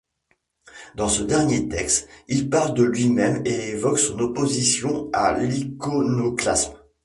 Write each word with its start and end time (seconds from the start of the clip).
Dans 0.95 1.09
ce 1.09 1.21
dernier 1.21 1.69
texte, 1.69 2.09
il 2.27 2.49
parle 2.49 2.73
de 2.73 2.81
lui-même 2.81 3.43
et 3.45 3.69
évoque 3.69 3.99
son 3.99 4.17
opposition 4.17 5.11
à 5.13 5.37
l'iconoclasme. 5.39 6.73